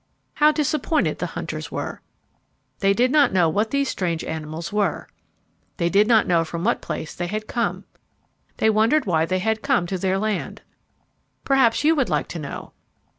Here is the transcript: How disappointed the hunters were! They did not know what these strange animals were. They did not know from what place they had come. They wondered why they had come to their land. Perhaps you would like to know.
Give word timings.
How 0.33 0.51
disappointed 0.51 1.19
the 1.19 1.27
hunters 1.37 1.71
were! 1.71 2.01
They 2.79 2.91
did 2.91 3.11
not 3.11 3.31
know 3.31 3.47
what 3.47 3.69
these 3.69 3.87
strange 3.87 4.23
animals 4.23 4.73
were. 4.73 5.07
They 5.77 5.89
did 5.89 6.07
not 6.07 6.25
know 6.25 6.43
from 6.43 6.63
what 6.63 6.81
place 6.81 7.13
they 7.13 7.27
had 7.27 7.45
come. 7.45 7.83
They 8.57 8.71
wondered 8.71 9.05
why 9.05 9.27
they 9.27 9.37
had 9.37 9.61
come 9.61 9.85
to 9.85 9.99
their 9.99 10.17
land. 10.17 10.63
Perhaps 11.43 11.83
you 11.83 11.93
would 11.95 12.09
like 12.09 12.27
to 12.29 12.39
know. 12.39 12.73